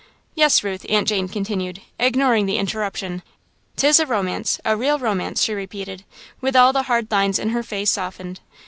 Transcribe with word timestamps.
"Yes, 0.33 0.63
Ruth," 0.63 0.83
Aunt 0.89 1.07
Jane 1.07 1.27
continued, 1.27 1.79
ignoring 1.99 2.47
the 2.47 2.57
interruption, 2.57 3.21
"'t 3.77 3.85
is 3.85 3.99
a 3.99 4.07
romance 4.07 4.59
a 4.65 4.75
real 4.75 4.97
romance," 4.97 5.43
she 5.43 5.53
repeated, 5.53 6.05
with 6.41 6.55
all 6.55 6.73
the 6.73 6.81
hard 6.89 7.11
lines 7.11 7.37
in 7.37 7.49
her 7.49 7.61
face 7.61 7.91
softened. 7.91 8.39